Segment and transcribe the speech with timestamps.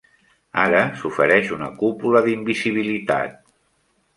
[0.61, 3.37] Ara s'ofereix una cúpula d'invisibilitat.